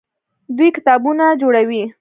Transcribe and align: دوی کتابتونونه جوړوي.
دوی 0.57 0.69
کتابتونونه 0.75 1.25
جوړوي. 1.41 1.83